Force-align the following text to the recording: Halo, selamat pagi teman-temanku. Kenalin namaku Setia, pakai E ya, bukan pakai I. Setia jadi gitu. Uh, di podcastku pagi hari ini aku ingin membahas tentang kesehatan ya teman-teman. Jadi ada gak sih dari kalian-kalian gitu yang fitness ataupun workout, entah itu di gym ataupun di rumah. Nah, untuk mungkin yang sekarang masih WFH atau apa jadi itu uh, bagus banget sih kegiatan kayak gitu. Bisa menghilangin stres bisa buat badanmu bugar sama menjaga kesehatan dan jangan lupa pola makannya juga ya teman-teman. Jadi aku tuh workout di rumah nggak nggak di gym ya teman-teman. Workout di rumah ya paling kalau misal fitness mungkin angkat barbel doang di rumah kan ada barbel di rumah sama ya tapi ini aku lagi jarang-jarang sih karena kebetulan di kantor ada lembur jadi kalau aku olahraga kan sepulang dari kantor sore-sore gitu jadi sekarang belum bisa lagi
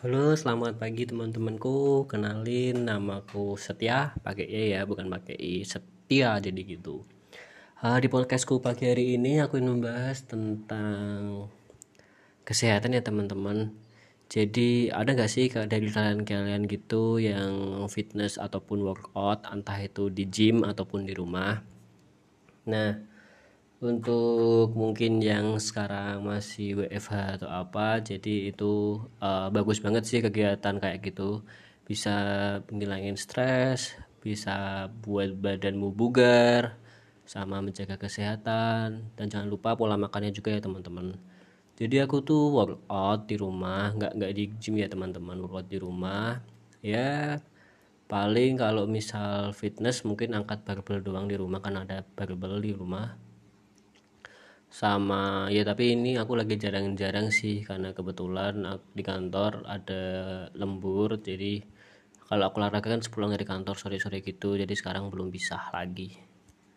Halo, 0.00 0.32
selamat 0.32 0.80
pagi 0.80 1.04
teman-temanku. 1.04 2.08
Kenalin 2.08 2.88
namaku 2.88 3.60
Setia, 3.60 4.16
pakai 4.24 4.48
E 4.48 4.72
ya, 4.72 4.88
bukan 4.88 5.12
pakai 5.12 5.36
I. 5.36 5.60
Setia 5.60 6.40
jadi 6.40 6.56
gitu. 6.56 7.04
Uh, 7.84 8.00
di 8.00 8.08
podcastku 8.08 8.64
pagi 8.64 8.88
hari 8.88 9.20
ini 9.20 9.44
aku 9.44 9.60
ingin 9.60 9.76
membahas 9.76 10.24
tentang 10.24 11.52
kesehatan 12.48 12.96
ya 12.96 13.04
teman-teman. 13.04 13.76
Jadi 14.32 14.88
ada 14.88 15.12
gak 15.12 15.28
sih 15.28 15.52
dari 15.52 15.92
kalian-kalian 15.92 16.64
gitu 16.64 17.20
yang 17.20 17.84
fitness 17.92 18.40
ataupun 18.40 18.80
workout, 18.80 19.44
entah 19.52 19.76
itu 19.84 20.08
di 20.08 20.24
gym 20.24 20.64
ataupun 20.64 21.04
di 21.04 21.12
rumah. 21.12 21.60
Nah, 22.72 23.04
untuk 23.80 24.76
mungkin 24.76 25.24
yang 25.24 25.56
sekarang 25.56 26.20
masih 26.28 26.84
WFH 26.84 27.40
atau 27.40 27.48
apa 27.48 28.04
jadi 28.04 28.52
itu 28.52 29.00
uh, 29.24 29.48
bagus 29.48 29.80
banget 29.80 30.04
sih 30.04 30.20
kegiatan 30.20 30.76
kayak 30.76 31.00
gitu. 31.00 31.40
Bisa 31.88 32.12
menghilangin 32.68 33.16
stres 33.16 33.96
bisa 34.20 34.86
buat 35.00 35.32
badanmu 35.32 35.96
bugar 35.96 36.76
sama 37.24 37.64
menjaga 37.64 37.96
kesehatan 37.96 39.08
dan 39.16 39.26
jangan 39.32 39.48
lupa 39.48 39.72
pola 39.72 39.96
makannya 39.96 40.32
juga 40.36 40.52
ya 40.52 40.60
teman-teman. 40.60 41.16
Jadi 41.80 41.96
aku 42.04 42.20
tuh 42.20 42.52
workout 42.52 43.24
di 43.24 43.40
rumah 43.40 43.96
nggak 43.96 44.12
nggak 44.12 44.32
di 44.36 44.44
gym 44.60 44.76
ya 44.76 44.88
teman-teman. 44.92 45.40
Workout 45.40 45.72
di 45.72 45.78
rumah 45.80 46.36
ya 46.84 47.40
paling 48.12 48.60
kalau 48.60 48.84
misal 48.84 49.56
fitness 49.56 50.04
mungkin 50.04 50.36
angkat 50.36 50.60
barbel 50.68 51.00
doang 51.00 51.32
di 51.32 51.36
rumah 51.40 51.64
kan 51.64 51.80
ada 51.80 52.04
barbel 52.04 52.60
di 52.60 52.76
rumah 52.76 53.29
sama 54.70 55.50
ya 55.50 55.66
tapi 55.66 55.98
ini 55.98 56.14
aku 56.14 56.38
lagi 56.38 56.54
jarang-jarang 56.54 57.34
sih 57.34 57.66
karena 57.66 57.90
kebetulan 57.90 58.54
di 58.94 59.02
kantor 59.02 59.66
ada 59.66 60.02
lembur 60.54 61.18
jadi 61.18 61.58
kalau 62.30 62.46
aku 62.46 62.62
olahraga 62.62 62.94
kan 62.94 63.02
sepulang 63.02 63.34
dari 63.34 63.42
kantor 63.42 63.74
sore-sore 63.74 64.22
gitu 64.22 64.54
jadi 64.54 64.70
sekarang 64.70 65.10
belum 65.10 65.28
bisa 65.34 65.58
lagi 65.74 66.29